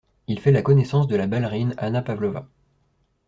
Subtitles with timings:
[0.27, 2.49] Il fait la connaissance de la ballerine Anna Pavlova.